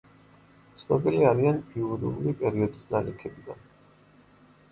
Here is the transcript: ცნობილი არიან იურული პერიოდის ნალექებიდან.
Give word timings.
ცნობილი 0.83 1.19
არიან 1.31 1.59
იურული 1.81 2.33
პერიოდის 2.41 2.87
ნალექებიდან. 2.95 3.61